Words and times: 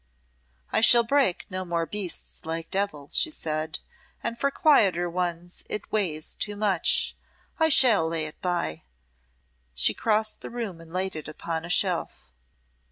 "I 0.71 0.81
shall 0.81 1.03
break 1.03 1.45
no 1.51 1.63
more 1.63 1.85
beasts 1.85 2.43
like 2.43 2.71
Devil," 2.71 3.11
she 3.13 3.29
said, 3.29 3.77
"and 4.23 4.35
for 4.39 4.49
quieter 4.49 5.07
ones 5.07 5.63
it 5.69 5.91
weighs 5.91 6.33
too 6.33 6.55
much; 6.55 7.15
I 7.59 7.69
shall 7.69 8.07
lay 8.07 8.25
it 8.25 8.41
by." 8.41 8.81
She 9.75 9.93
crossed 9.93 10.41
the 10.41 10.49
room 10.49 10.81
and 10.81 10.91
laid 10.91 11.15
it 11.15 11.27
upon 11.27 11.65
a 11.65 11.69
shelf. 11.69 12.31